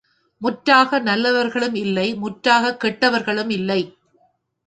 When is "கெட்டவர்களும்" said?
2.83-3.49